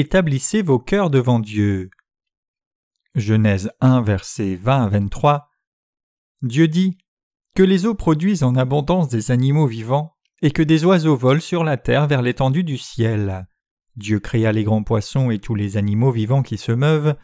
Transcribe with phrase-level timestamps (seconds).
[0.00, 1.90] Établissez vos cœurs devant Dieu.
[3.14, 5.50] Genèse 1, versets 20 à 23.
[6.40, 6.96] Dieu dit
[7.54, 11.64] Que les eaux produisent en abondance des animaux vivants, et que des oiseaux volent sur
[11.64, 13.46] la terre vers l'étendue du ciel.
[13.96, 17.14] Dieu créa les grands poissons et tous les animaux vivants qui se meuvent,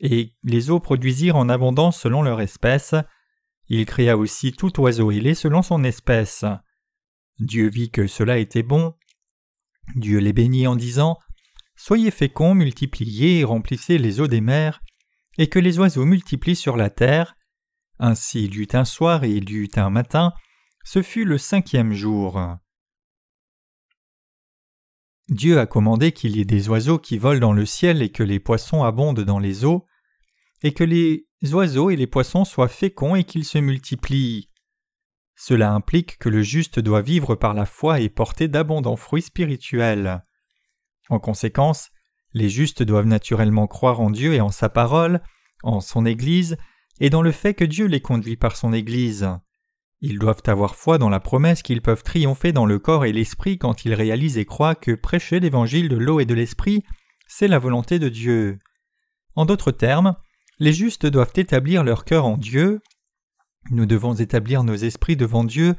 [0.00, 2.96] et les eaux produisirent en abondance selon leur espèce.
[3.68, 6.44] Il créa aussi tout oiseau ailé selon son espèce.
[7.38, 8.92] Dieu vit que cela était bon.
[9.94, 11.16] Dieu les bénit en disant
[11.86, 14.80] Soyez féconds, multipliez et remplissez les eaux des mers,
[15.36, 17.36] et que les oiseaux multiplient sur la terre.
[17.98, 20.32] Ainsi il y eut un soir et il y eut un matin,
[20.82, 22.40] ce fut le cinquième jour.
[25.28, 28.22] Dieu a commandé qu'il y ait des oiseaux qui volent dans le ciel et que
[28.22, 29.84] les poissons abondent dans les eaux,
[30.62, 34.48] et que les oiseaux et les poissons soient féconds et qu'ils se multiplient.
[35.36, 40.24] Cela implique que le juste doit vivre par la foi et porter d'abondants fruits spirituels.
[41.10, 41.90] En conséquence,
[42.32, 45.20] les justes doivent naturellement croire en Dieu et en sa parole,
[45.62, 46.56] en son Église,
[47.00, 49.28] et dans le fait que Dieu les conduit par son Église.
[50.00, 53.58] Ils doivent avoir foi dans la promesse qu'ils peuvent triompher dans le corps et l'esprit
[53.58, 56.84] quand ils réalisent et croient que prêcher l'évangile de l'eau et de l'esprit,
[57.26, 58.58] c'est la volonté de Dieu.
[59.34, 60.14] En d'autres termes,
[60.58, 62.80] les justes doivent établir leur cœur en Dieu.
[63.70, 65.74] Nous devons établir nos esprits devant Dieu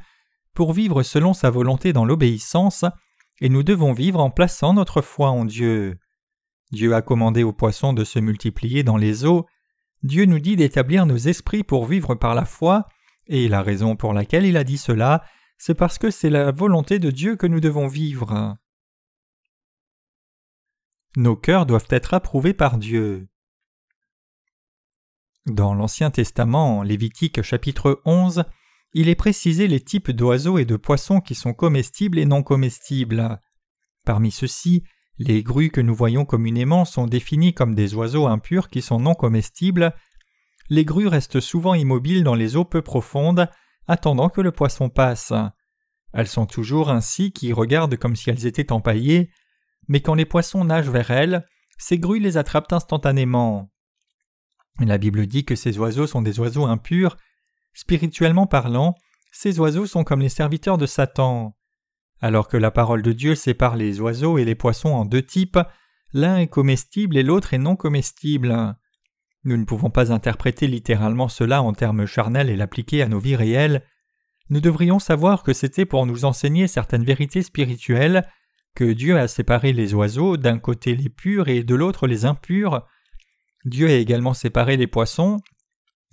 [0.54, 2.84] pour vivre selon sa volonté dans l'obéissance,
[3.40, 5.98] et nous devons vivre en plaçant notre foi en Dieu.
[6.72, 9.46] Dieu a commandé aux poissons de se multiplier dans les eaux.
[10.02, 12.88] Dieu nous dit d'établir nos esprits pour vivre par la foi,
[13.26, 15.24] et la raison pour laquelle il a dit cela,
[15.58, 18.56] c'est parce que c'est la volonté de Dieu que nous devons vivre.
[21.16, 23.26] Nos cœurs doivent être approuvés par Dieu.
[25.46, 28.44] Dans l'Ancien Testament, Lévitique chapitre 11,
[28.98, 33.42] il est précisé les types d'oiseaux et de poissons qui sont comestibles et non comestibles.
[34.06, 34.84] Parmi ceux-ci,
[35.18, 39.14] les grues que nous voyons communément sont définies comme des oiseaux impurs qui sont non
[39.14, 39.92] comestibles.
[40.70, 43.50] Les grues restent souvent immobiles dans les eaux peu profondes,
[43.86, 45.34] attendant que le poisson passe.
[46.14, 49.28] Elles sont toujours ainsi qui regardent comme si elles étaient empaillées,
[49.88, 51.44] mais quand les poissons nagent vers elles,
[51.76, 53.70] ces grues les attrapent instantanément.
[54.80, 57.18] La Bible dit que ces oiseaux sont des oiseaux impurs.
[57.76, 58.94] Spirituellement parlant,
[59.32, 61.54] ces oiseaux sont comme les serviteurs de Satan.
[62.22, 65.58] Alors que la parole de Dieu sépare les oiseaux et les poissons en deux types,
[66.14, 68.74] l'un est comestible et l'autre est non comestible.
[69.44, 73.36] Nous ne pouvons pas interpréter littéralement cela en termes charnels et l'appliquer à nos vies
[73.36, 73.82] réelles.
[74.48, 78.26] Nous devrions savoir que c'était pour nous enseigner certaines vérités spirituelles,
[78.74, 82.86] que Dieu a séparé les oiseaux, d'un côté les purs et de l'autre les impurs.
[83.66, 85.42] Dieu a également séparé les poissons,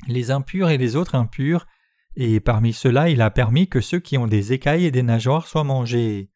[0.07, 1.67] les impurs et les autres impurs,
[2.15, 5.47] et parmi ceux-là il a permis que ceux qui ont des écailles et des nageoires
[5.47, 6.29] soient mangés.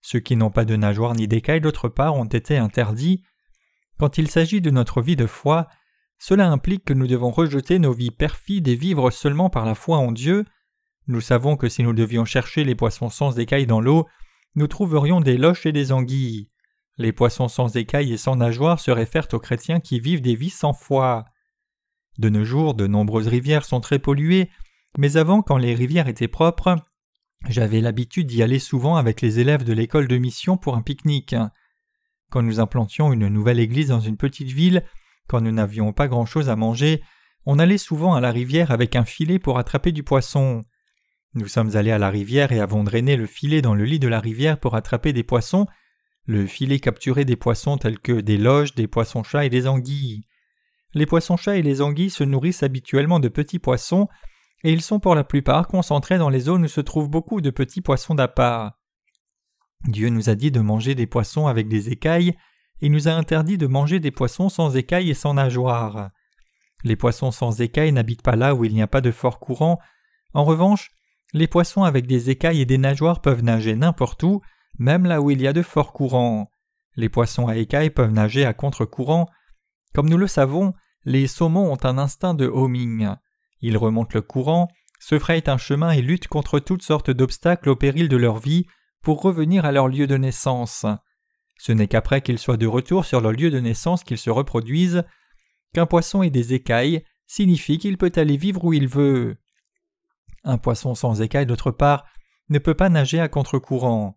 [0.00, 3.22] Ceux qui n'ont pas de nageoires ni d'écailles d'autre part ont été interdits.
[3.98, 5.68] Quand il s'agit de notre vie de foi,
[6.18, 9.98] cela implique que nous devons rejeter nos vies perfides et vivre seulement par la foi
[9.98, 10.44] en Dieu.
[11.06, 14.08] Nous savons que si nous devions chercher les poissons sans écailles dans l'eau,
[14.54, 16.48] nous trouverions des loches et des anguilles.
[16.98, 20.50] Les poissons sans écailles et sans nageoires se réfèrent aux chrétiens qui vivent des vies
[20.50, 21.24] sans foi.
[22.18, 24.50] De nos jours, de nombreuses rivières sont très polluées,
[24.98, 26.76] mais avant, quand les rivières étaient propres,
[27.48, 31.34] j'avais l'habitude d'y aller souvent avec les élèves de l'école de mission pour un pique-nique.
[32.30, 34.84] Quand nous implantions une nouvelle église dans une petite ville,
[35.26, 37.02] quand nous n'avions pas grand-chose à manger,
[37.46, 40.62] on allait souvent à la rivière avec un filet pour attraper du poisson.
[41.34, 44.08] Nous sommes allés à la rivière et avons drainé le filet dans le lit de
[44.08, 45.66] la rivière pour attraper des poissons,
[46.24, 50.24] le filet capturait des poissons tels que des loges, des poissons-chats et des anguilles.
[50.94, 54.08] Les poissons-chats et les anguilles se nourrissent habituellement de petits poissons,
[54.64, 57.50] et ils sont pour la plupart concentrés dans les zones où se trouvent beaucoup de
[57.50, 58.74] petits poissons d'appart.
[59.88, 62.36] Dieu nous a dit de manger des poissons avec des écailles,
[62.80, 66.10] et nous a interdit de manger des poissons sans écailles et sans nageoires.
[66.84, 69.78] Les poissons sans écailles n'habitent pas là où il n'y a pas de fort courant.
[70.34, 70.90] En revanche,
[71.32, 74.42] les poissons avec des écailles et des nageoires peuvent nager n'importe où,
[74.78, 76.50] même là où il y a de forts courants.
[76.96, 79.26] Les poissons à écailles peuvent nager à contre-courant.
[79.94, 83.08] Comme nous le savons, les saumons ont un instinct de homing.
[83.60, 84.68] Ils remontent le courant,
[85.00, 88.66] se frayent un chemin et luttent contre toutes sortes d'obstacles au péril de leur vie
[89.02, 90.86] pour revenir à leur lieu de naissance.
[91.58, 95.04] Ce n'est qu'après qu'ils soient de retour sur leur lieu de naissance qu'ils se reproduisent.
[95.74, 99.36] Qu'un poisson ait des écailles signifie qu'il peut aller vivre où il veut.
[100.44, 102.04] Un poisson sans écailles, d'autre part,
[102.48, 104.16] ne peut pas nager à contre-courant.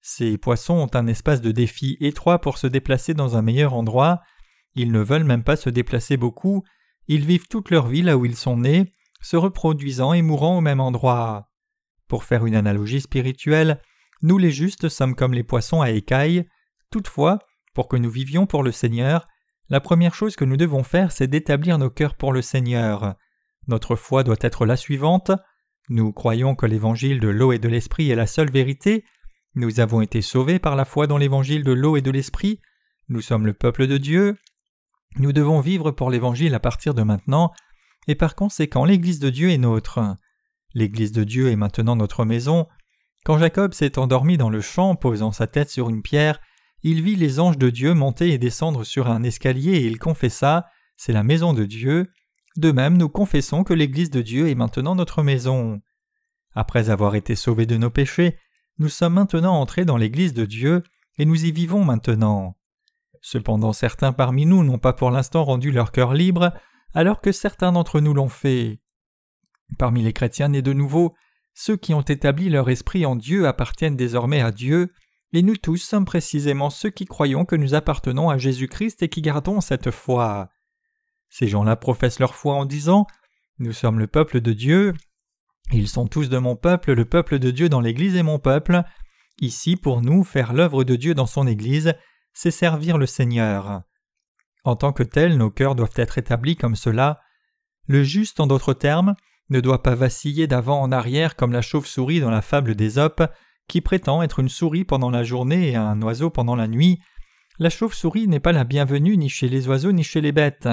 [0.00, 4.20] Ces poissons ont un espace de défi étroit pour se déplacer dans un meilleur endroit,
[4.74, 6.64] ils ne veulent même pas se déplacer beaucoup,
[7.08, 10.60] ils vivent toute leur vie là où ils sont nés, se reproduisant et mourant au
[10.60, 11.50] même endroit.
[12.08, 13.80] Pour faire une analogie spirituelle,
[14.22, 16.48] nous les justes sommes comme les poissons à écailles,
[16.90, 17.38] toutefois,
[17.72, 19.26] Pour que nous vivions pour le Seigneur,
[19.68, 23.14] la première chose que nous devons faire, c'est d'établir nos cœurs pour le Seigneur.
[23.68, 25.30] Notre foi doit être la suivante.
[25.88, 29.04] Nous croyons que l'évangile de l'eau et de l'esprit est la seule vérité.
[29.54, 32.60] Nous avons été sauvés par la foi dans l'évangile de l'eau et de l'esprit.
[33.08, 34.36] Nous sommes le peuple de Dieu.
[35.16, 37.52] Nous devons vivre pour l'évangile à partir de maintenant,
[38.06, 40.00] et par conséquent l'Église de Dieu est nôtre.
[40.74, 42.66] L'Église de Dieu est maintenant notre maison.
[43.24, 46.40] Quand Jacob s'est endormi dans le champ, posant sa tête sur une pierre,
[46.82, 50.66] il vit les anges de Dieu monter et descendre sur un escalier et il confessa
[50.96, 52.10] C'est la maison de Dieu.
[52.56, 55.80] De même, nous confessons que l'Église de Dieu est maintenant notre maison.
[56.54, 58.36] Après avoir été sauvés de nos péchés,
[58.78, 60.82] nous sommes maintenant entrés dans l'Église de Dieu,
[61.18, 62.56] et nous y vivons maintenant.
[63.20, 66.52] Cependant certains parmi nous n'ont pas pour l'instant rendu leur cœur libre,
[66.94, 68.80] alors que certains d'entre nous l'ont fait.
[69.78, 71.14] Parmi les chrétiens nés de nouveau,
[71.54, 74.92] ceux qui ont établi leur esprit en Dieu appartiennent désormais à Dieu,
[75.32, 79.22] et nous tous sommes précisément ceux qui croyons que nous appartenons à Jésus-Christ et qui
[79.22, 80.48] gardons cette foi.
[81.28, 83.06] Ces gens-là professent leur foi en disant
[83.58, 84.94] Nous sommes le peuple de Dieu.
[85.72, 88.82] Ils sont tous de mon peuple, le peuple de Dieu dans l'Église est mon peuple.
[89.40, 91.94] Ici, pour nous, faire l'œuvre de Dieu dans son Église,
[92.42, 93.82] c'est servir le Seigneur.
[94.64, 97.20] En tant que tel, nos cœurs doivent être établis comme cela.
[97.86, 99.14] Le juste, en d'autres termes,
[99.50, 103.22] ne doit pas vaciller d'avant en arrière comme la chauve-souris dans la fable d'Ésope,
[103.68, 106.98] qui prétend être une souris pendant la journée et un oiseau pendant la nuit.
[107.58, 110.66] La chauve-souris n'est pas la bienvenue ni chez les oiseaux ni chez les bêtes.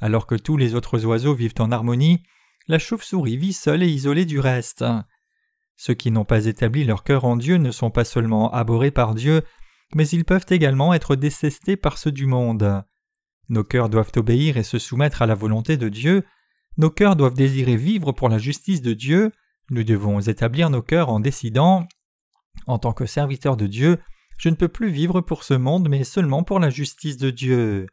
[0.00, 2.22] Alors que tous les autres oiseaux vivent en harmonie,
[2.66, 4.82] la chauve-souris vit seule et isolée du reste.
[5.76, 9.14] Ceux qui n'ont pas établi leur cœur en Dieu ne sont pas seulement abhorrés par
[9.14, 9.42] Dieu,
[9.94, 12.84] mais ils peuvent également être décestés par ceux du monde.
[13.48, 16.24] Nos cœurs doivent obéir et se soumettre à la volonté de Dieu,
[16.76, 19.30] nos cœurs doivent désirer vivre pour la justice de Dieu,
[19.70, 21.86] nous devons établir nos cœurs en décidant
[22.66, 23.98] En tant que serviteur de Dieu,
[24.38, 27.86] je ne peux plus vivre pour ce monde mais seulement pour la justice de Dieu.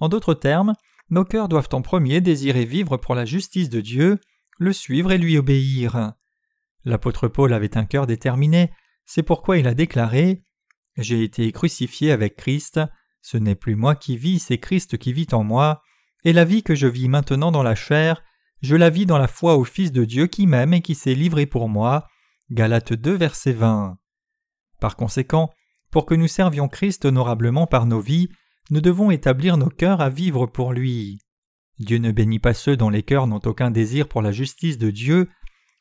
[0.00, 0.74] En d'autres termes,
[1.10, 4.18] nos cœurs doivent en premier désirer vivre pour la justice de Dieu,
[4.58, 6.12] le suivre et lui obéir.
[6.84, 8.70] L'apôtre Paul avait un cœur déterminé,
[9.06, 10.42] c'est pourquoi il a déclaré
[10.96, 12.80] J'ai été crucifié avec Christ,
[13.20, 15.82] ce n'est plus moi qui vis, c'est Christ qui vit en moi,
[16.24, 18.22] et la vie que je vis maintenant dans la chair,
[18.62, 21.14] je la vis dans la foi au Fils de Dieu qui m'aime et qui s'est
[21.14, 22.06] livré pour moi.
[22.50, 23.98] Galates 2, verset 20.
[24.80, 25.50] Par conséquent,
[25.90, 28.28] pour que nous servions Christ honorablement par nos vies,
[28.70, 31.18] nous devons établir nos cœurs à vivre pour lui.
[31.78, 34.90] Dieu ne bénit pas ceux dont les cœurs n'ont aucun désir pour la justice de
[34.90, 35.28] Dieu.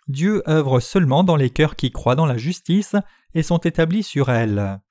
[0.07, 2.95] Dieu œuvre seulement dans les cœurs qui croient dans la justice
[3.33, 4.81] et sont établis sur elle.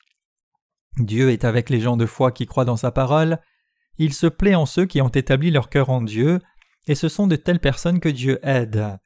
[0.98, 3.38] Dieu est avec les gens de foi qui croient dans sa parole.
[3.98, 6.40] Il se plaît en ceux qui ont établi leur cœur en Dieu,
[6.86, 8.98] et ce sont de telles personnes que Dieu aide.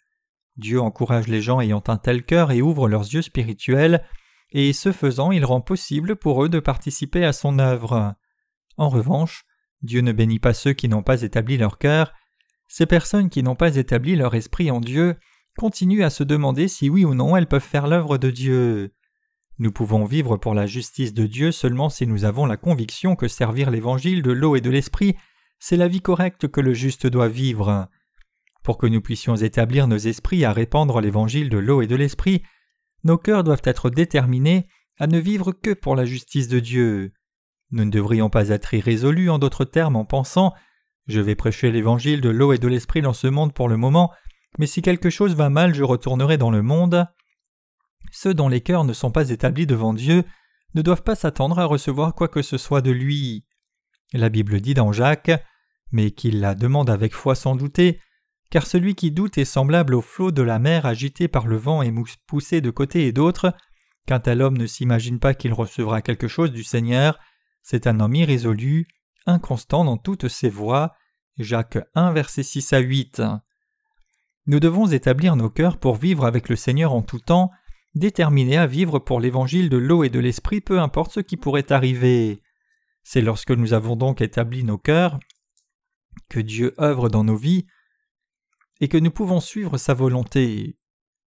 [0.56, 4.04] Dieu encourage les gens ayant un tel cœur et ouvre leurs yeux spirituels,
[4.50, 8.14] et ce faisant il rend possible pour eux de participer à son œuvre.
[8.76, 9.44] En revanche,
[9.82, 12.12] Dieu ne bénit pas ceux qui n'ont pas établi leur cœur.
[12.68, 15.16] Ces personnes qui n'ont pas établi leur esprit en Dieu
[15.58, 18.94] continuent à se demander si oui ou non elles peuvent faire l'œuvre de Dieu.
[19.58, 23.28] Nous pouvons vivre pour la justice de Dieu seulement si nous avons la conviction que
[23.28, 25.16] servir l'évangile de l'eau et de l'esprit,
[25.58, 27.88] c'est la vie correcte que le juste doit vivre.
[28.62, 32.42] Pour que nous puissions établir nos esprits à répandre l'évangile de l'eau et de l'esprit,
[33.04, 37.12] nos cœurs doivent être déterminés à ne vivre que pour la justice de Dieu.
[37.70, 40.52] Nous ne devrions pas être irrésolus en d'autres termes en pensant
[41.06, 44.12] Je vais prêcher l'évangile de l'eau et de l'esprit dans ce monde pour le moment,
[44.58, 47.06] mais si quelque chose va mal, je retournerai dans le monde.
[48.18, 50.24] Ceux dont les cœurs ne sont pas établis devant Dieu
[50.74, 53.44] ne doivent pas s'attendre à recevoir quoi que ce soit de lui.
[54.14, 55.32] La Bible dit dans Jacques
[55.92, 58.00] Mais qu'il la demande avec foi sans douter,
[58.50, 61.82] car celui qui doute est semblable au flot de la mer agité par le vent
[61.82, 61.92] et
[62.26, 63.52] poussé de côté et d'autre.
[64.08, 67.18] Quant à l'homme ne s'imagine pas qu'il recevra quelque chose du Seigneur,
[67.60, 68.88] c'est un homme irrésolu,
[69.26, 70.94] inconstant dans toutes ses voies.
[71.36, 73.20] Jacques 1, verset 6 à 8.
[74.46, 77.50] Nous devons établir nos cœurs pour vivre avec le Seigneur en tout temps,
[77.96, 81.72] déterminés à vivre pour l'évangile de l'eau et de l'esprit, peu importe ce qui pourrait
[81.72, 82.42] arriver.
[83.02, 85.18] C'est lorsque nous avons donc établi nos cœurs
[86.28, 87.66] que Dieu œuvre dans nos vies
[88.80, 90.78] et que nous pouvons suivre sa volonté.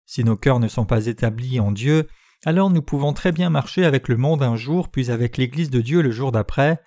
[0.05, 2.09] Si nos cœurs ne sont pas établis en Dieu,
[2.45, 5.81] alors nous pouvons très bien marcher avec le monde un jour, puis avec l'Église de
[5.81, 6.81] Dieu le jour d'après.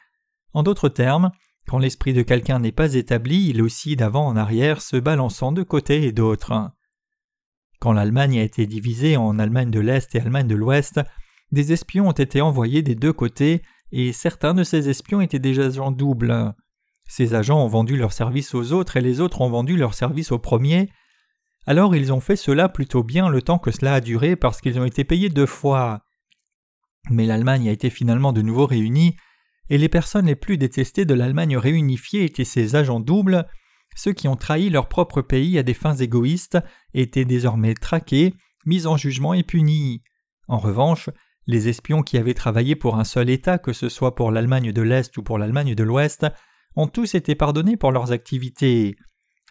[0.53, 1.31] En d'autres termes,
[1.67, 5.63] quand l'esprit de quelqu'un n'est pas établi, il aussi d'avant en arrière, se balançant de
[5.63, 6.71] côté et d'autre.
[7.79, 10.99] Quand l'Allemagne a été divisée en Allemagne de l'Est et Allemagne de l'Ouest,
[11.51, 15.59] des espions ont été envoyés des deux côtés et certains de ces espions étaient des
[15.59, 16.53] agents doubles.
[17.07, 20.31] Ces agents ont vendu leurs services aux autres et les autres ont vendu leurs services
[20.31, 20.89] aux premiers.
[21.65, 24.79] Alors ils ont fait cela plutôt bien le temps que cela a duré parce qu'ils
[24.79, 26.01] ont été payés deux fois.
[27.09, 29.15] Mais l'Allemagne a été finalement de nouveau réunie
[29.69, 33.47] et les personnes les plus détestées de l'Allemagne réunifiée étaient ses agents doubles,
[33.99, 36.57] ceux qui ont trahi leur propre pays à des fins égoïstes
[36.93, 38.33] étaient désormais traqués,
[38.65, 40.03] mis en jugement et punis.
[40.47, 41.09] En revanche,
[41.47, 44.81] les espions qui avaient travaillé pour un seul État, que ce soit pour l'Allemagne de
[44.81, 46.27] l'Est ou pour l'Allemagne de l'Ouest,
[46.77, 48.95] ont tous été pardonnés pour leurs activités.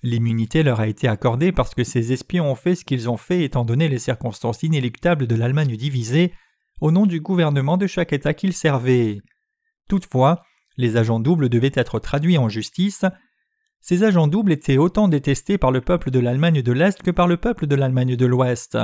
[0.02, 3.44] L'immunité leur a été accordée parce que ces espions ont fait ce qu'ils ont fait
[3.44, 6.32] étant donné les circonstances inéluctables de l'Allemagne divisée,
[6.80, 9.18] au nom du gouvernement de chaque État qu'ils servaient.
[9.90, 10.42] Toutefois,
[10.78, 13.04] les agents doubles devaient être traduits en justice.
[13.80, 17.26] Ces agents doubles étaient autant détestés par le peuple de l'Allemagne de l'Est que par
[17.26, 18.76] le peuple de l'Allemagne de l'Ouest.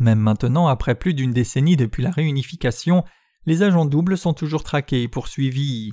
[0.00, 3.04] Même maintenant, après plus d'une décennie depuis la réunification,
[3.44, 5.92] les agents doubles sont toujours traqués et poursuivis.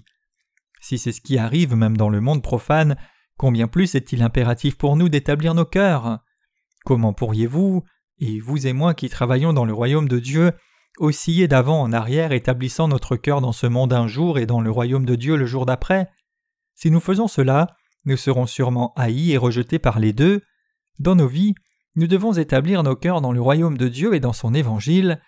[0.81, 2.95] Si c'est ce qui arrive même dans le monde profane,
[3.37, 6.19] combien plus est-il impératif pour nous d'établir nos cœurs?
[6.85, 7.83] Comment pourriez-vous,
[8.19, 10.53] et vous et moi qui travaillons dans le royaume de Dieu,
[10.99, 14.71] osciller d'avant en arrière établissant notre cœur dans ce monde un jour et dans le
[14.71, 16.09] royaume de Dieu le jour d'après?
[16.79, 20.43] Si nous faisons cela, nous serons sûrement haïs et rejetés par les deux.
[20.97, 21.53] Dans nos vies,
[21.97, 25.19] nous devons établir nos cœurs dans le royaume de Dieu et dans son évangile.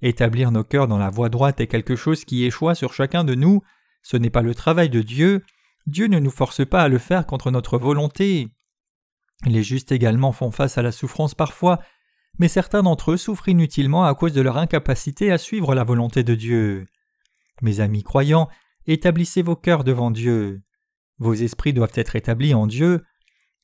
[0.00, 3.34] Établir nos cœurs dans la voie droite est quelque chose qui échoit sur chacun de
[3.34, 3.60] nous,
[4.02, 5.44] ce n'est pas le travail de Dieu,
[5.86, 8.48] Dieu ne nous force pas à le faire contre notre volonté.
[9.44, 11.80] Les justes également font face à la souffrance parfois,
[12.38, 16.24] mais certains d'entre eux souffrent inutilement à cause de leur incapacité à suivre la volonté
[16.24, 16.86] de Dieu.
[17.60, 18.48] Mes amis croyants,
[18.86, 20.62] établissez vos cœurs devant Dieu.
[21.18, 23.04] Vos esprits doivent être établis en Dieu.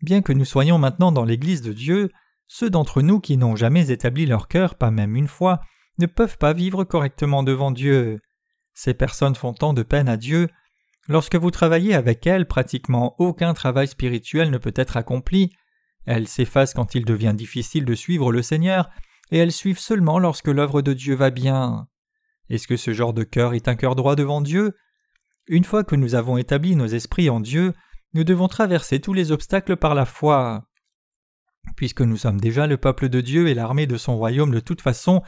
[0.03, 2.11] Bien que nous soyons maintenant dans l'Église de Dieu,
[2.47, 5.61] ceux d'entre nous qui n'ont jamais établi leur cœur, pas même une fois,
[5.99, 8.21] ne peuvent pas vivre correctement devant Dieu.
[8.75, 10.49] Ces personnes font tant de peine à Dieu.
[11.09, 15.53] Lorsque vous travaillez avec elles, pratiquement aucun travail spirituel ne peut être accompli.
[16.07, 18.91] Elles s'effacent quand il devient difficile de suivre le Seigneur,
[19.31, 21.89] et elles suivent seulement lorsque l'œuvre de Dieu va bien.
[22.49, 24.75] Est-ce que ce genre de cœur est un cœur droit devant Dieu?
[25.51, 27.75] Une fois que nous avons établi nos esprits en Dieu,
[28.15, 30.65] nous devons traverser tous les obstacles par la foi.
[31.77, 34.81] Puisque nous sommes déjà le peuple de Dieu et l'armée de son royaume de toute
[34.81, 35.23] façon,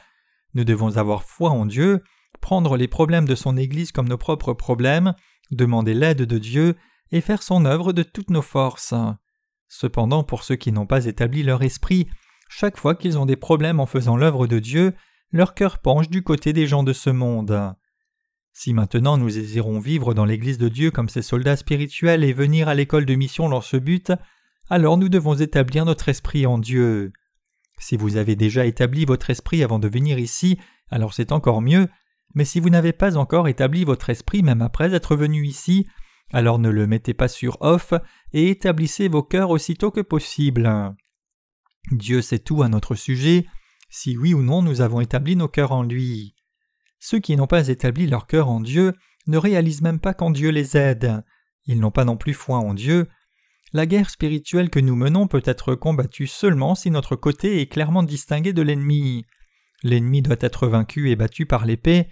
[0.54, 2.04] nous devons avoir foi en Dieu,
[2.40, 5.14] prendre les problèmes de son Église comme nos propres problèmes,
[5.50, 6.76] demander l'aide de Dieu
[7.10, 8.94] et faire son œuvre de toutes nos forces.
[9.66, 12.06] Cependant, pour ceux qui n'ont pas établi leur esprit,
[12.48, 14.94] chaque fois qu'ils ont des problèmes en faisant l'œuvre de Dieu,
[15.32, 17.74] leur cœur penche du côté des gens de ce monde.
[18.52, 22.68] Si maintenant nous désirons vivre dans l'Église de Dieu comme ses soldats spirituels et venir
[22.68, 24.12] à l'école de mission dans ce but,
[24.68, 27.12] alors nous devons établir notre esprit en Dieu.
[27.78, 30.58] Si vous avez déjà établi votre esprit avant de venir ici,
[30.90, 31.88] alors c'est encore mieux,
[32.34, 35.86] mais si vous n'avez pas encore établi votre esprit même après être venu ici,
[36.32, 37.92] alors ne le mettez pas sur off
[38.32, 40.94] et établissez vos cœurs aussitôt que possible.
[41.90, 43.46] Dieu sait tout à notre sujet,
[43.90, 46.34] si oui ou non nous avons établi nos cœurs en lui.
[47.04, 48.92] Ceux qui n'ont pas établi leur cœur en Dieu
[49.26, 51.24] ne réalisent même pas quand Dieu les aide.
[51.66, 53.08] Ils n'ont pas non plus foi en Dieu,
[53.72, 58.04] la guerre spirituelle que nous menons peut être combattue seulement si notre côté est clairement
[58.04, 59.24] distingué de l'ennemi.
[59.82, 62.06] L'ennemi doit être vaincu et battu par l'épée.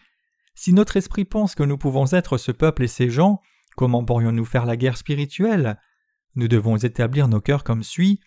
[0.56, 3.42] Si notre esprit pense que nous pouvons être ce peuple et ces gens,
[3.76, 5.78] comment pourrions-nous faire la guerre spirituelle?
[6.34, 8.18] Nous devons établir nos cœurs comme suit.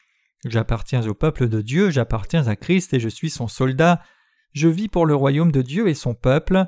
[0.46, 4.01] J'appartiens au peuple de Dieu, j'appartiens à Christ et je suis son soldat.
[4.53, 6.65] Je vis pour le royaume de Dieu et son peuple.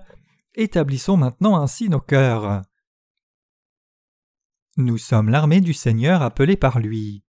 [0.55, 2.63] Établissons maintenant ainsi nos cœurs.
[4.77, 7.23] Nous sommes l'armée du Seigneur appelée par lui.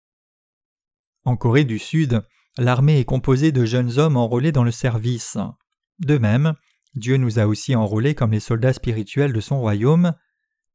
[1.25, 2.23] En Corée du Sud,
[2.57, 5.39] l'armée est composée de jeunes hommes enrôlés dans le service.
[5.99, 6.55] De même,
[6.95, 10.15] Dieu nous a aussi enrôlés comme les soldats spirituels de son royaume.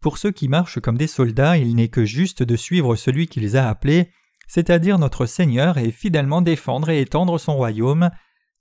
[0.01, 3.39] Pour ceux qui marchent comme des soldats, il n'est que juste de suivre celui qui
[3.39, 4.11] les a appelés,
[4.47, 8.09] c'est-à-dire notre Seigneur, et fidèlement défendre et étendre son royaume.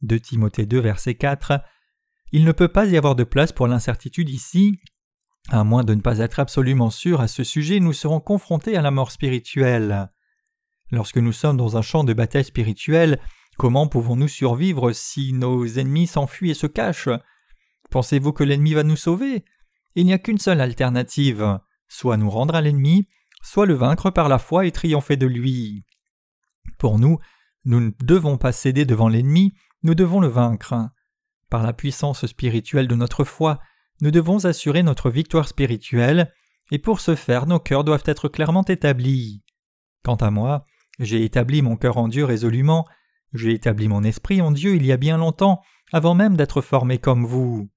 [0.02, 1.60] De Timothée 2, verset 4.
[2.32, 4.78] Il ne peut pas y avoir de place pour l'incertitude ici,
[5.50, 8.82] à moins de ne pas être absolument sûrs à ce sujet, nous serons confrontés à
[8.82, 10.10] la mort spirituelle.
[10.90, 13.18] Lorsque nous sommes dans un champ de bataille spirituelle,
[13.56, 17.08] comment pouvons-nous survivre si nos ennemis s'enfuient et se cachent?
[17.90, 19.44] Pensez-vous que l'ennemi va nous sauver?
[19.94, 23.08] Il n'y a qu'une seule alternative, soit nous rendre à l'ennemi,
[23.42, 25.86] soit le vaincre par la foi et triompher de lui.
[26.76, 27.18] Pour nous,
[27.64, 30.74] nous ne devons pas céder devant l'ennemi, nous devons le vaincre.
[31.50, 33.60] Par la puissance spirituelle de notre foi,
[34.00, 36.32] nous devons assurer notre victoire spirituelle,
[36.70, 39.42] et pour ce faire nos cœurs doivent être clairement établis.
[40.04, 40.66] Quant à moi,
[40.98, 42.86] j'ai établi mon cœur en Dieu résolument,
[43.32, 45.60] j'ai établi mon esprit en Dieu il y a bien longtemps,
[45.92, 47.70] avant même d'être formé comme vous.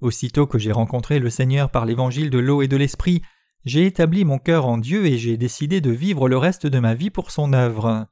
[0.00, 3.22] Aussitôt que j'ai rencontré le Seigneur par l'évangile de l'eau et de l'esprit,
[3.64, 6.94] j'ai établi mon cœur en Dieu et j'ai décidé de vivre le reste de ma
[6.94, 8.06] vie pour son œuvre.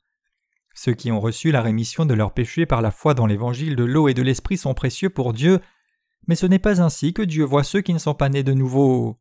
[0.75, 3.85] Ceux qui ont reçu la rémission de leurs péchés par la foi dans l'évangile de
[3.85, 5.61] l'eau et de l'esprit sont précieux pour Dieu
[6.27, 8.53] mais ce n'est pas ainsi que Dieu voit ceux qui ne sont pas nés de
[8.53, 9.19] nouveau.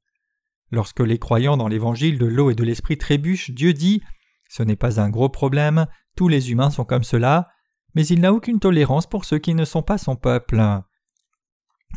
[0.72, 4.01] Lorsque les croyants dans l'évangile de l'eau et de l'esprit trébuchent, Dieu dit
[4.50, 7.50] Ce n'est pas un gros problème, tous les humains sont comme cela,
[7.95, 10.62] mais il n'a aucune tolérance pour ceux qui ne sont pas son peuple.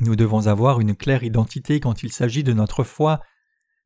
[0.01, 3.21] Nous devons avoir une claire identité quand il s'agit de notre foi.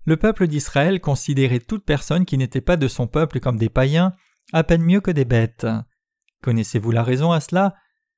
[0.04, 4.14] Le peuple d'Israël considérait toute personne qui n'était pas de son peuple comme des païens,
[4.52, 5.66] à peine mieux que des bêtes.
[6.42, 7.74] Connaissez-vous la raison à cela?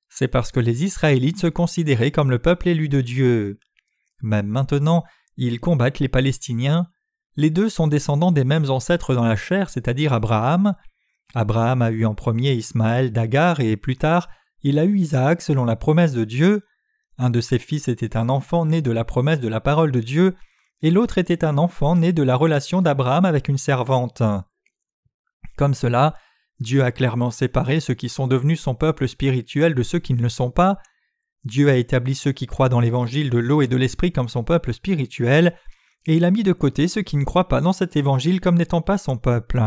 [0.09, 3.59] C'est parce que les Israélites se considéraient comme le peuple élu de Dieu.
[4.23, 5.05] Même maintenant,
[5.37, 6.87] ils combattent les Palestiniens.
[7.37, 10.75] Les deux sont descendants des mêmes ancêtres dans la chair, c'est-à-dire Abraham.
[11.35, 14.29] Abraham a eu en premier Ismaël d'Agar et plus tard,
[14.63, 16.63] il a eu Isaac selon la promesse de Dieu.
[17.19, 20.01] Un de ses fils était un enfant né de la promesse de la parole de
[20.01, 20.35] Dieu,
[20.83, 24.23] et l'autre était un enfant né de la relation d'Abraham avec une servante.
[25.57, 26.15] Comme cela,
[26.61, 30.23] Dieu a clairement séparé ceux qui sont devenus son peuple spirituel de ceux qui ne
[30.23, 30.79] le sont pas,
[31.45, 34.45] Dieu a établi ceux qui croient dans l'évangile de l'eau et de l'esprit comme son
[34.45, 35.57] peuple spirituel,
[36.07, 38.57] et il a mis de côté ceux qui ne croient pas dans cet évangile comme
[38.57, 39.63] n'étant pas son peuple.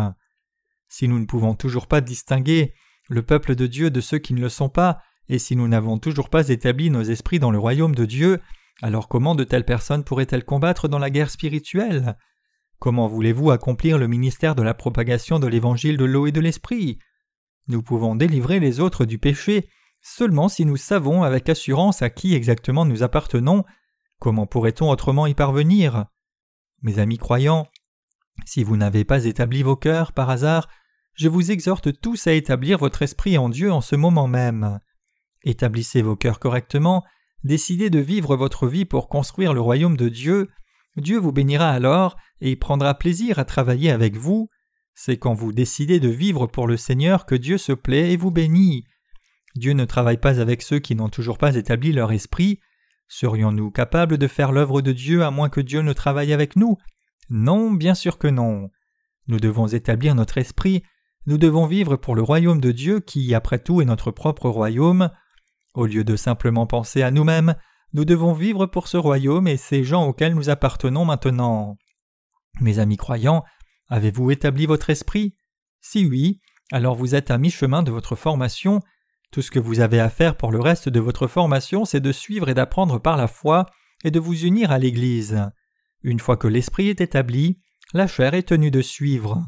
[0.88, 2.74] Si nous ne pouvons toujours pas distinguer
[3.10, 5.98] le peuple de Dieu de ceux qui ne le sont pas, et si nous n'avons
[5.98, 8.42] toujours pas établi nos esprits dans le royaume de Dieu,
[8.82, 12.18] alors comment de telles personnes pourraient-elles combattre dans la guerre spirituelle?
[12.86, 17.00] Comment voulez-vous accomplir le ministère de la propagation de l'évangile de l'eau et de l'esprit?
[17.68, 19.68] Nous pouvons délivrer les autres du péché
[20.01, 23.63] seulement si nous savons avec assurance à qui exactement nous appartenons,
[24.20, 26.06] comment pourrait-on autrement y parvenir?
[26.84, 27.68] Mes amis croyants,
[28.46, 30.70] si vous n'avez pas établi vos cœurs par hasard,
[31.15, 34.80] je vous exhorte tous à établir votre esprit en Dieu en ce moment même.
[35.44, 37.04] Établissez vos cœurs correctement,
[37.44, 40.51] décidez de vivre votre vie pour construire le royaume de Dieu,
[40.98, 44.50] Dieu vous bénira alors et prendra plaisir à travailler avec vous.
[44.93, 48.32] C'est quand vous décidez de vivre pour le Seigneur que Dieu se plaît et vous
[48.32, 48.86] bénit.
[49.56, 52.60] Dieu ne travaille pas avec ceux qui n'ont toujours pas établi leur esprit.
[53.08, 56.78] Serions-nous capables de faire l'œuvre de Dieu à moins que Dieu ne travaille avec nous?
[57.30, 58.69] Non, bien sûr que non.
[59.28, 60.84] Nous devons établir notre esprit,
[61.28, 65.10] nous devons vivre pour le royaume de Dieu qui, après tout, est notre propre royaume.
[65.74, 67.56] Au lieu de simplement penser à nous-mêmes,
[67.95, 71.77] nous devons vivre pour ce royaume et ces gens auxquels nous appartenons maintenant.
[72.60, 73.45] Mes amis croyants,
[73.88, 75.38] avez-vous établi votre esprit?
[75.79, 76.41] Si oui,
[76.73, 78.81] alors vous êtes à mi-chemin de votre formation
[79.31, 82.12] tout ce que vous avez à faire pour le reste de votre formation, c'est de
[82.12, 83.65] suivre et d'apprendre par la foi
[84.03, 85.49] et de vous unir à l'Église.
[86.03, 87.62] Une fois que l'esprit est établi,
[87.93, 89.41] la chair est tenue de suivre.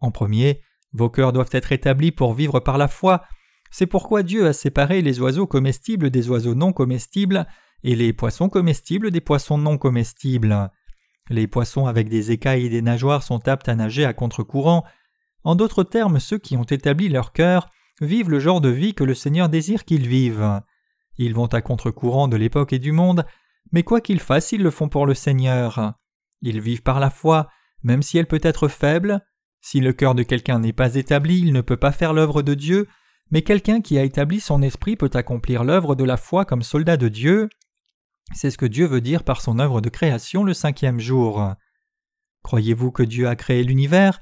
[0.00, 0.60] En premier,
[0.92, 3.22] vos cœurs doivent être établis pour vivre par la foi.
[3.70, 7.46] C'est pourquoi Dieu a séparé les oiseaux comestibles des oiseaux non comestibles
[7.82, 10.70] et les poissons comestibles des poissons non comestibles.
[11.28, 14.84] Les poissons avec des écailles et des nageoires sont aptes à nager à contre-courant.
[15.44, 17.68] En d'autres termes, ceux qui ont établi leur cœur
[18.00, 20.60] vivent le genre de vie que le Seigneur désire qu'ils vivent.
[21.18, 23.24] Ils vont à contre-courant de l'époque et du monde,
[23.72, 25.94] mais quoi qu'ils fassent, ils le font pour le Seigneur.
[26.42, 27.48] Ils vivent par la foi,
[27.82, 29.24] même si elle peut être faible.
[29.60, 32.54] Si le cœur de quelqu'un n'est pas établi, il ne peut pas faire l'œuvre de
[32.54, 32.86] Dieu,
[33.30, 36.96] mais quelqu'un qui a établi son esprit peut accomplir l'œuvre de la foi comme soldat
[36.96, 37.48] de Dieu.
[38.34, 41.54] C'est ce que Dieu veut dire par son œuvre de création le cinquième jour.
[42.42, 44.20] Croyez-vous que Dieu a créé l'univers?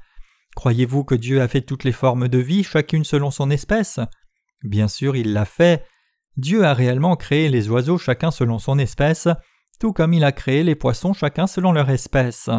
[0.55, 3.99] Croyez-vous que Dieu a fait toutes les formes de vie, chacune selon son espèce?
[4.63, 5.85] Bien sûr, il l'a fait.
[6.37, 9.27] Dieu a réellement créé les oiseaux chacun selon son espèce,
[9.79, 12.49] tout comme il a créé les poissons chacun selon leur espèce.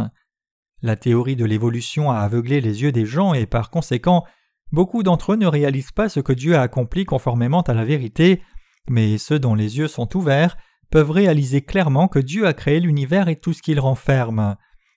[0.83, 4.25] La théorie de l'évolution a aveuglé les yeux des gens et par conséquent,
[4.73, 8.43] beaucoup d'entre eux ne réalisent pas ce que Dieu a accompli conformément à la vérité,
[8.89, 10.57] mais ceux dont les yeux sont ouverts
[10.91, 14.57] peuvent réaliser clairement que Dieu a créé l'univers et tout ce qu'il renferme.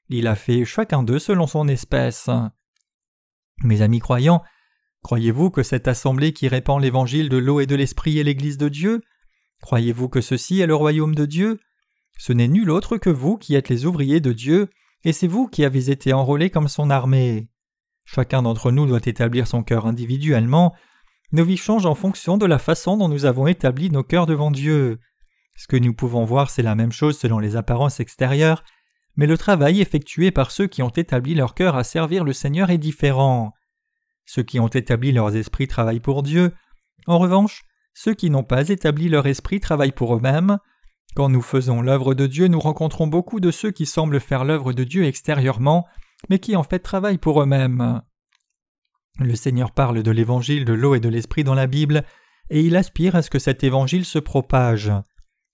[0.10, 2.30] Il a fait chacun d'eux selon son espèce.
[3.64, 4.42] Mes amis croyants,
[5.04, 8.70] croyez-vous que cette assemblée qui répand l'évangile de l'eau et de l'esprit est l'Église de
[8.70, 9.02] Dieu?
[9.62, 11.60] Croyez-vous que ceci est le royaume de Dieu?
[12.18, 14.70] Ce n'est nul autre que vous qui êtes les ouvriers de Dieu,
[15.04, 17.50] et c'est vous qui avez été enrôlés comme son armée.
[18.06, 20.74] Chacun d'entre nous doit établir son cœur individuellement.
[21.32, 24.52] Nos vies changent en fonction de la façon dont nous avons établi nos cœurs devant
[24.52, 25.00] Dieu.
[25.60, 28.64] Ce que nous pouvons voir, c'est la même chose selon les apparences extérieures,
[29.18, 32.70] mais le travail effectué par ceux qui ont établi leur cœur à servir le Seigneur
[32.70, 33.52] est différent.
[34.26, 36.54] Ceux qui ont établi leurs esprits travaillent pour Dieu.
[37.08, 40.60] En revanche, ceux qui n'ont pas établi leur esprit travaillent pour eux-mêmes.
[41.14, 44.72] Quand nous faisons l'œuvre de Dieu, nous rencontrons beaucoup de ceux qui semblent faire l'œuvre
[44.72, 45.86] de Dieu extérieurement,
[46.30, 48.02] mais qui en fait travaillent pour eux-mêmes.
[49.20, 52.06] Le Seigneur parle de l'évangile de l'eau et de l'esprit dans la Bible,
[52.50, 54.90] et il aspire à ce que cet évangile se propage.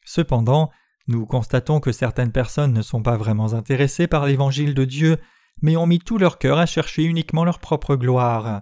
[0.06, 0.72] Cependant,
[1.08, 5.18] nous constatons que certaines personnes ne sont pas vraiment intéressées par l'évangile de Dieu,
[5.62, 8.62] mais ont mis tout leur cœur à chercher uniquement leur propre gloire.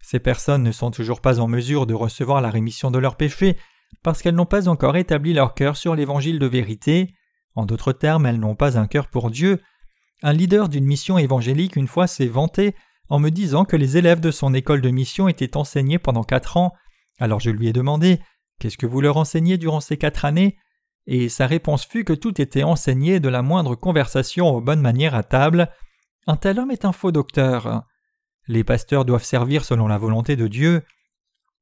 [0.00, 3.56] Ces personnes ne sont toujours pas en mesure de recevoir la rémission de leurs péchés
[4.02, 7.14] parce qu'elles n'ont pas encore établi leur cœur sur l'évangile de vérité.
[7.54, 9.62] En d'autres termes, elles n'ont pas un cœur pour Dieu.
[10.22, 12.74] Un leader d'une mission évangélique une fois s'est vanté
[13.08, 16.56] en me disant que les élèves de son école de mission étaient enseignés pendant quatre
[16.56, 16.72] ans.
[17.18, 18.20] Alors je lui ai demandé
[18.60, 20.56] Qu'est-ce que vous leur enseignez durant ces quatre années?
[21.06, 25.14] Et sa réponse fut que tout était enseigné de la moindre conversation aux bonnes manières
[25.14, 25.70] à table.
[26.26, 27.84] Un tel homme est un faux docteur.
[28.46, 30.82] Les pasteurs doivent servir selon la volonté de Dieu.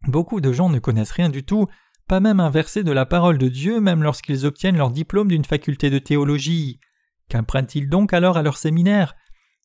[0.07, 1.67] Beaucoup de gens ne connaissent rien du tout,
[2.09, 5.45] pas même un verset de la parole de Dieu, même lorsqu'ils obtiennent leur diplôme d'une
[5.45, 6.81] faculté de théologie.
[7.29, 9.15] Qu'apprennent-ils donc alors à leur séminaire?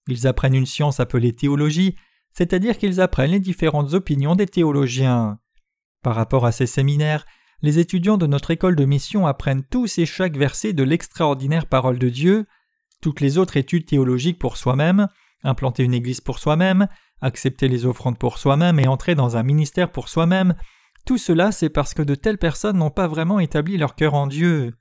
[0.07, 1.95] Ils apprennent une science appelée théologie,
[2.31, 5.39] c'est-à-dire qu'ils apprennent les différentes opinions des théologiens.
[6.03, 7.25] Par rapport à ces séminaires,
[7.61, 11.97] les étudiants de notre école de mission apprennent tous et chaque verset de l'extraordinaire parole
[11.97, 12.45] de Dieu,
[13.01, 15.07] toutes les autres études théologiques pour soi-même,
[15.43, 16.87] implanter une église pour soi-même,
[17.21, 20.55] accepter les offrandes pour soi-même et entrer dans un ministère pour soi-même,
[21.05, 24.27] tout cela c'est parce que de telles personnes n'ont pas vraiment établi leur cœur en
[24.27, 24.75] Dieu.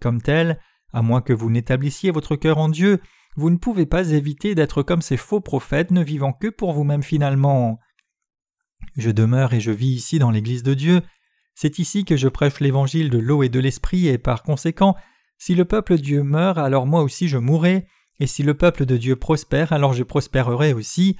[0.00, 0.60] Comme tel,
[0.92, 3.00] à moins que vous n'établissiez votre cœur en Dieu,
[3.36, 7.02] vous ne pouvez pas éviter d'être comme ces faux prophètes ne vivant que pour vous-même
[7.02, 7.78] finalement.
[8.96, 11.02] Je demeure et je vis ici dans l'Église de Dieu,
[11.60, 14.96] c'est ici que je prêche l'évangile de l'eau et de l'esprit et par conséquent,
[15.36, 17.86] si le peuple Dieu meurt, alors moi aussi je mourrai,
[18.18, 21.18] et si le peuple de Dieu prospère, alors je prospérerai aussi.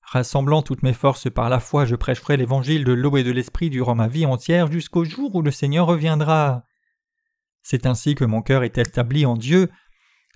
[0.00, 3.68] Rassemblant toutes mes forces par la foi, je prêcherai l'évangile de l'eau et de l'esprit
[3.68, 6.64] durant ma vie entière jusqu'au jour où le Seigneur reviendra.
[7.62, 9.68] C'est ainsi que mon cœur est établi en Dieu.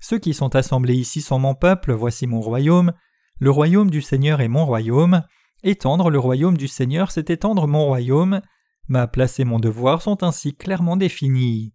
[0.01, 2.93] Ceux qui sont assemblés ici sont mon peuple, voici mon royaume.
[3.39, 5.23] Le royaume du Seigneur est mon royaume.
[5.63, 8.41] Étendre le royaume du Seigneur, c'est étendre mon royaume.
[8.87, 11.73] Ma place et mon devoir sont ainsi clairement définis.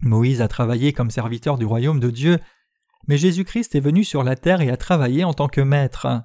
[0.00, 2.38] Moïse a travaillé comme serviteur du royaume de Dieu,
[3.06, 6.24] mais Jésus-Christ est venu sur la terre et a travaillé en tant que maître.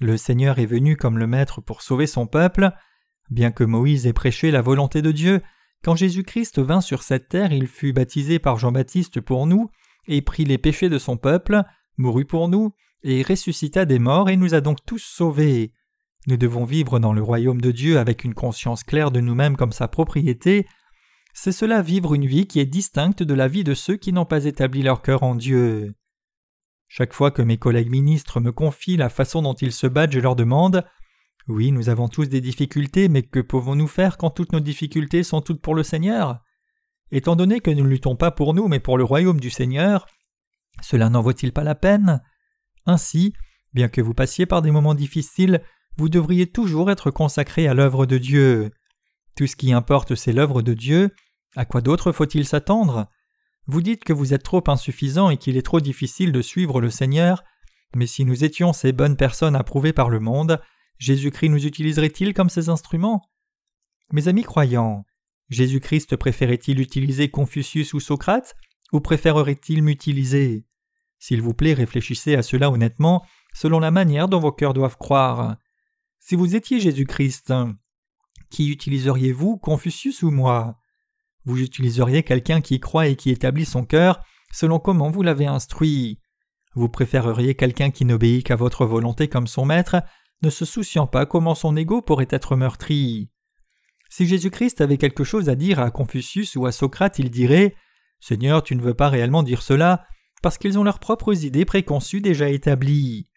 [0.00, 2.70] Le Seigneur est venu comme le Maître pour sauver son peuple.
[3.30, 5.42] Bien que Moïse ait prêché la volonté de Dieu,
[5.82, 9.70] quand Jésus-Christ vint sur cette terre, il fut baptisé par Jean-Baptiste pour nous,
[10.06, 11.62] et prit les péchés de son peuple,
[11.96, 15.72] mourut pour nous, et ressuscita des morts et nous a donc tous sauvés.
[16.28, 19.72] Nous devons vivre dans le royaume de Dieu avec une conscience claire de nous-mêmes comme
[19.72, 20.66] sa propriété.
[21.32, 24.26] C'est cela vivre une vie qui est distincte de la vie de ceux qui n'ont
[24.26, 25.94] pas établi leur cœur en Dieu.
[26.86, 30.20] Chaque fois que mes collègues ministres me confient la façon dont ils se battent, je
[30.20, 30.84] leur demande
[31.46, 35.40] Oui, nous avons tous des difficultés, mais que pouvons-nous faire quand toutes nos difficultés sont
[35.40, 36.40] toutes pour le Seigneur?
[37.10, 40.06] Étant donné que nous ne luttons pas pour nous, mais pour le royaume du Seigneur,
[40.82, 42.22] cela n'en vaut-il pas la peine?
[42.84, 43.32] Ainsi,
[43.72, 45.62] bien que vous passiez par des moments difficiles,
[45.98, 48.70] vous devriez toujours être consacré à l'œuvre de Dieu.
[49.36, 51.10] Tout ce qui importe, c'est l'œuvre de Dieu.
[51.56, 53.08] À quoi d'autre faut-il s'attendre?
[53.66, 56.88] Vous dites que vous êtes trop insuffisant et qu'il est trop difficile de suivre le
[56.88, 57.42] Seigneur,
[57.96, 60.60] mais si nous étions ces bonnes personnes approuvées par le monde,
[60.98, 63.22] Jésus-Christ nous utiliserait-il comme ses instruments?
[64.12, 65.04] Mes amis croyants,
[65.48, 68.54] Jésus-Christ préférait-il utiliser Confucius ou Socrate,
[68.92, 70.64] ou préférerait-il m'utiliser?
[71.18, 75.56] S'il vous plaît, réfléchissez à cela honnêtement, selon la manière dont vos cœurs doivent croire.
[76.18, 77.52] Si vous étiez Jésus-Christ,
[78.50, 80.78] qui utiliseriez-vous, Confucius ou moi?
[81.44, 84.20] Vous utiliseriez quelqu'un qui croit et qui établit son cœur
[84.52, 86.20] selon comment vous l'avez instruit?
[86.74, 90.02] Vous préféreriez quelqu'un qui n'obéit qu'à votre volonté comme son maître,
[90.42, 93.30] ne se souciant pas comment son ego pourrait être meurtri?
[94.10, 97.74] Si Jésus-Christ avait quelque chose à dire à Confucius ou à Socrate, il dirait
[98.20, 100.04] Seigneur, tu ne veux pas réellement dire cela,
[100.42, 103.28] parce qu'ils ont leurs propres idées préconçues déjà établies.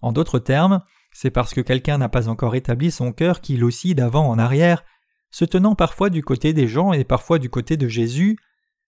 [0.00, 0.82] En d'autres termes,
[1.14, 4.84] c'est parce que quelqu'un n'a pas encore établi son cœur qu'il aussi d'avant en arrière,
[5.30, 8.36] se tenant parfois du côté des gens et parfois du côté de Jésus.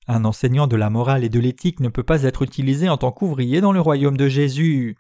[0.09, 3.13] Un enseignant de la morale et de l'éthique ne peut pas être utilisé en tant
[3.13, 4.99] qu'ouvrier dans le royaume de Jésus.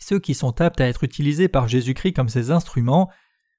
[0.00, 3.08] Ceux qui sont aptes à être utilisés par Jésus-Christ comme ses instruments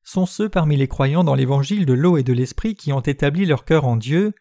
[0.04, 3.46] sont ceux parmi les croyants dans l'évangile de l'eau et de l'esprit qui ont établi
[3.46, 4.34] leur cœur en Dieu.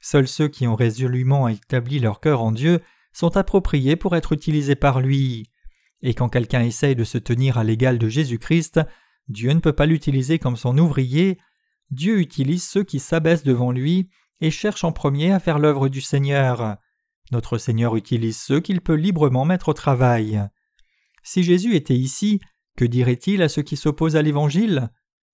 [0.00, 2.80] Seuls ceux qui ont résolument établi leur cœur en Dieu
[3.12, 5.50] sont appropriés pour être utilisés par lui.
[6.02, 8.80] Et quand quelqu'un essaye de se tenir à l'égal de Jésus-Christ,
[9.28, 11.38] Dieu ne peut pas l'utiliser comme son ouvrier,
[11.90, 14.08] Dieu utilise ceux qui s'abaissent devant lui
[14.40, 16.76] et cherche en premier à faire l'œuvre du Seigneur.
[17.32, 20.42] Notre Seigneur utilise ceux qu'il peut librement mettre au travail.
[21.22, 22.40] Si Jésus était ici,
[22.76, 24.90] que dirait-il à ceux qui s'opposent à l'Évangile?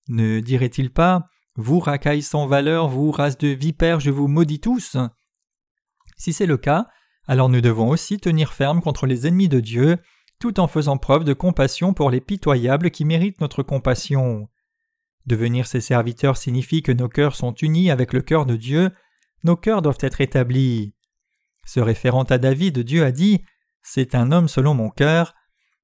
[0.07, 4.97] Ne dirait-il pas Vous racailles sans valeur, vous race de vipères, je vous maudis tous
[6.17, 6.87] Si c'est le cas,
[7.27, 9.97] alors nous devons aussi tenir ferme contre les ennemis de Dieu
[10.39, 14.49] tout en faisant preuve de compassion pour les pitoyables qui méritent notre compassion.
[15.25, 18.91] Devenir ses serviteurs signifie que nos cœurs sont unis avec le cœur de Dieu,
[19.43, 20.93] nos cœurs doivent être établis.
[21.65, 23.41] Se référant à David, Dieu a dit
[23.81, 25.33] C'est un homme selon mon cœur.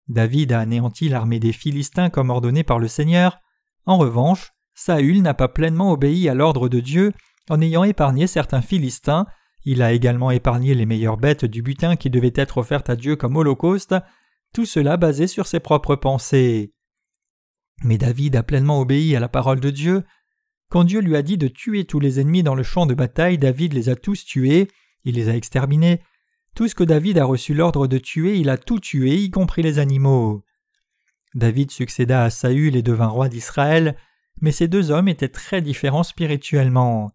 [0.08, 3.40] David a anéanti l'armée des Philistins comme ordonné par le Seigneur.
[3.86, 7.14] En revanche, Saül n'a pas pleinement obéi à l'ordre de Dieu
[7.50, 9.26] en ayant épargné certains Philistins
[9.64, 13.16] il a également épargné les meilleures bêtes du butin qui devaient être offertes à Dieu
[13.16, 13.96] comme holocauste,
[14.54, 16.74] tout cela basé sur ses propres pensées.
[17.84, 20.04] Mais David a pleinement obéi à la parole de Dieu.
[20.70, 23.38] Quand Dieu lui a dit de tuer tous les ennemis dans le champ de bataille,
[23.38, 24.68] David les a tous tués,
[25.04, 26.02] il les a exterminés.
[26.56, 29.64] Tout ce que David a reçu l'ordre de tuer, il a tout tué, y compris
[29.64, 30.44] les animaux.
[31.34, 33.96] David succéda à Saül et devint roi d'Israël,
[34.42, 37.12] mais ces deux hommes étaient très différents spirituellement.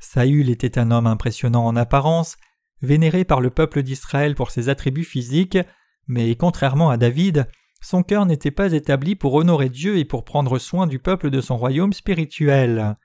[0.00, 2.36] Saül était un homme impressionnant en apparence,
[2.82, 5.58] vénéré par le peuple d'Israël pour ses attributs physiques,
[6.06, 7.48] mais contrairement à David,
[7.80, 11.40] son cœur n'était pas établi pour honorer Dieu et pour prendre soin du peuple de
[11.40, 12.96] son royaume spirituel.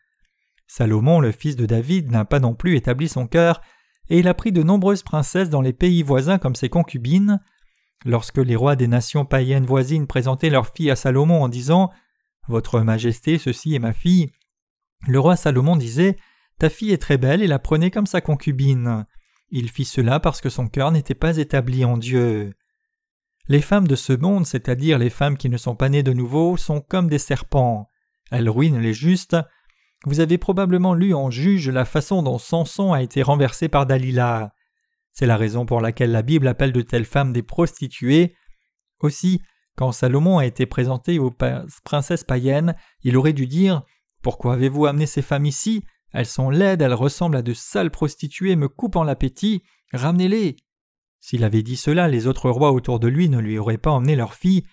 [0.67, 3.61] Salomon, le fils de David, n'a pas non plus établi son cœur,
[4.09, 7.39] et il a pris de nombreuses princesses dans les pays voisins comme ses concubines.
[8.05, 11.91] Lorsque les rois des nations païennes voisines présentaient leurs filles à Salomon en disant
[12.47, 14.31] Votre Majesté, ceci est ma fille,
[15.07, 16.17] le roi Salomon disait
[16.59, 19.05] Ta fille est très belle et la prenait comme sa concubine.
[19.49, 22.53] Il fit cela parce que son cœur n'était pas établi en Dieu.
[23.51, 26.55] Les femmes de ce monde, c'est-à-dire les femmes qui ne sont pas nées de nouveau,
[26.55, 27.89] sont comme des serpents.
[28.31, 29.35] Elles ruinent les justes.
[30.05, 34.53] Vous avez probablement lu en Juge la façon dont Samson a été renversé par Dalila.
[35.11, 38.37] C'est la raison pour laquelle la Bible appelle de telles femmes des prostituées.
[39.01, 39.41] Aussi,
[39.75, 41.35] quand Salomon a été présenté aux
[41.83, 43.83] princesses païennes, il aurait dû dire
[44.21, 45.83] Pourquoi avez-vous amené ces femmes ici?
[46.13, 49.61] Elles sont laides, elles ressemblent à de sales prostituées me coupant l'appétit.
[49.91, 50.55] Ramenez-les.
[51.21, 54.15] S'il avait dit cela, les autres rois autour de lui ne lui auraient pas emmené
[54.15, 54.65] leurs filles.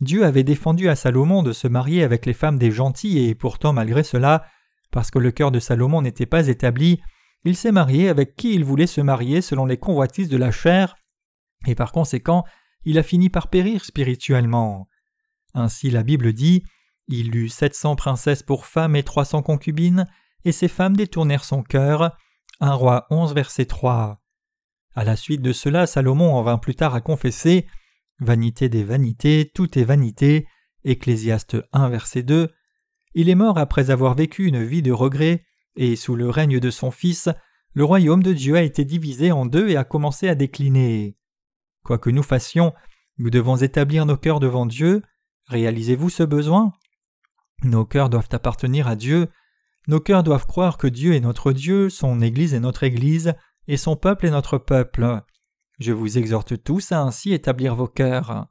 [0.00, 3.72] Dieu avait défendu à Salomon de se marier avec les femmes des gentils, et pourtant,
[3.72, 4.44] malgré cela,
[4.90, 7.00] parce que le cœur de Salomon n'était pas établi,
[7.44, 10.96] il s'est marié avec qui il voulait se marier selon les convoitises de la chair,
[11.66, 12.44] et par conséquent,
[12.84, 14.88] il a fini par périr spirituellement.
[15.52, 16.64] Ainsi la Bible dit
[17.08, 20.06] Il eut sept cents princesses pour femmes et trois cents concubines,
[20.44, 22.16] et ces femmes détournèrent son cœur.
[22.60, 24.23] Un roi 11, verset 3.
[24.94, 27.66] À la suite de cela, Salomon en vint plus tard à confesser
[28.20, 30.46] Vanité des vanités, tout est vanité.
[30.84, 32.48] Ecclésiaste 1, verset 2.
[33.14, 35.44] Il est mort après avoir vécu une vie de regret,
[35.76, 37.28] et sous le règne de son Fils,
[37.72, 41.16] le royaume de Dieu a été divisé en deux et a commencé à décliner.
[41.82, 42.72] Quoi que nous fassions,
[43.18, 45.02] nous devons établir nos cœurs devant Dieu.
[45.46, 46.72] Réalisez-vous ce besoin?
[47.64, 49.28] Nos cœurs doivent appartenir à Dieu.
[49.88, 53.34] Nos cœurs doivent croire que Dieu est notre Dieu, son Église est notre Église,
[53.68, 55.22] et son peuple est notre peuple.
[55.78, 58.46] Je vous exhorte tous à ainsi établir vos cœurs.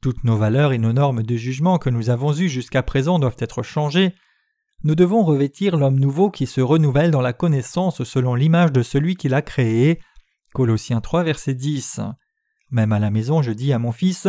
[0.00, 3.36] Toutes nos valeurs et nos normes de jugement que nous avons eues jusqu'à présent doivent
[3.38, 4.14] être changées.
[4.82, 9.14] Nous devons revêtir l'homme nouveau qui se renouvelle dans la connaissance selon l'image de celui
[9.14, 10.00] qui l'a créé.
[10.54, 12.00] Colossiens 3, verset 10.
[12.70, 14.26] Même à la maison, je dis à mon fils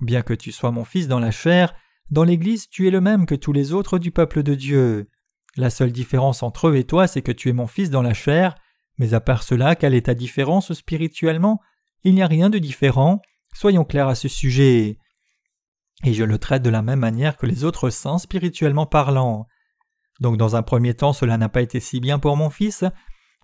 [0.00, 1.74] Bien que tu sois mon fils dans la chair,
[2.10, 5.08] dans l'Église tu es le même que tous les autres du peuple de Dieu.
[5.56, 8.14] La seule différence entre eux et toi, c'est que tu es mon fils dans la
[8.14, 8.54] chair,
[8.98, 11.60] mais à part cela, quelle est ta différence spirituellement?
[12.04, 13.20] Il n'y a rien de différent.
[13.54, 14.98] Soyons clairs à ce sujet.
[16.04, 19.46] Et je le traite de la même manière que les autres saints spirituellement parlant.
[20.20, 22.84] Donc dans un premier temps cela n'a pas été si bien pour mon fils,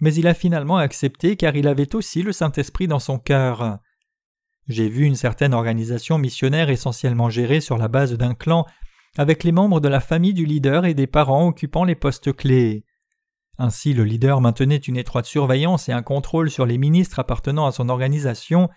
[0.01, 3.79] mais il a finalement accepté car il avait aussi le Saint-Esprit dans son cœur.
[4.69, 8.67] J'ai vu une certaine organisation missionnaire essentiellement gérée sur la base d'un clan,
[9.17, 12.85] avec les membres de la famille du leader et des parents occupant les postes clés.
[13.63, 17.73] Ainsi le leader maintenait une étroite surveillance et un contrôle sur les ministres appartenant à
[17.73, 18.71] son organisation.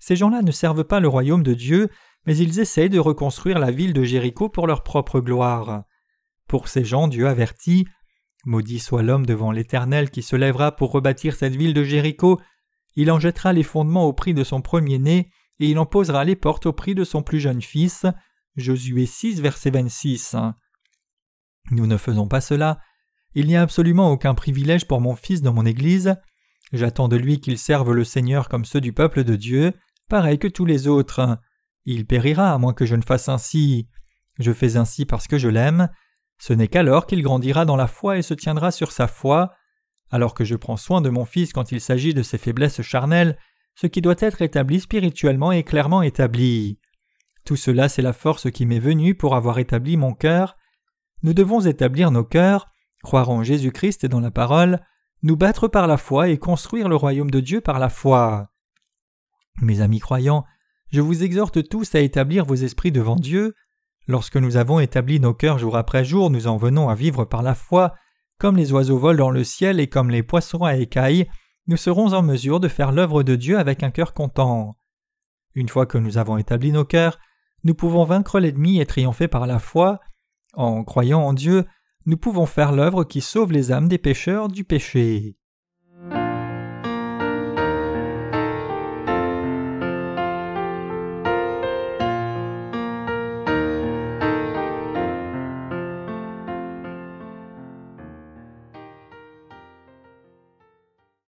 [0.00, 1.88] Ces gens-là ne servent pas le royaume de Dieu,
[2.26, 5.84] mais ils essayent de reconstruire la ville de Jéricho pour leur propre gloire.
[6.48, 7.86] Pour ces gens, Dieu avertit
[8.44, 12.40] Maudit soit l'homme devant l'Éternel qui se lèvera pour rebâtir cette ville de Jéricho.
[12.96, 16.34] Il en jettera les fondements au prix de son premier-né, et il en posera les
[16.34, 18.04] portes au prix de son plus jeune fils.
[18.56, 20.34] Josué 6, verset 26.
[21.70, 22.80] Nous ne faisons pas cela,
[23.34, 26.16] il n'y a absolument aucun privilège pour mon fils dans mon Église.
[26.72, 29.72] J'attends de lui qu'il serve le Seigneur comme ceux du peuple de Dieu,
[30.08, 31.38] pareil que tous les autres.
[31.84, 33.88] Il périra à moins que je ne fasse ainsi.
[34.38, 35.88] Je fais ainsi parce que je l'aime.
[36.38, 39.52] Ce n'est qu'alors qu'il grandira dans la foi et se tiendra sur sa foi.
[40.10, 43.38] Alors que je prends soin de mon fils quand il s'agit de ses faiblesses charnelles,
[43.74, 46.78] ce qui doit être établi spirituellement est clairement établi.
[47.44, 50.56] Tout cela c'est la force qui m'est venue pour avoir établi mon cœur.
[51.22, 52.68] Nous devons établir nos cœurs,
[53.02, 54.80] croire en Jésus-Christ et dans la parole,
[55.22, 58.50] nous battre par la foi et construire le royaume de Dieu par la foi.
[59.60, 60.44] Mes amis croyants,
[60.90, 63.54] je vous exhorte tous à établir vos esprits devant Dieu.
[64.06, 67.42] Lorsque nous avons établi nos cœurs jour après jour, nous en venons à vivre par
[67.42, 67.94] la foi,
[68.38, 71.28] comme les oiseaux volent dans le ciel et comme les poissons à écailles,
[71.66, 74.78] nous serons en mesure de faire l'œuvre de Dieu avec un cœur content.
[75.54, 77.18] Une fois que nous avons établi nos cœurs,
[77.64, 80.00] nous pouvons vaincre l'ennemi et triompher par la foi.
[80.54, 81.66] En croyant en Dieu,
[82.08, 85.36] nous pouvons faire l'œuvre qui sauve les âmes des pécheurs du péché.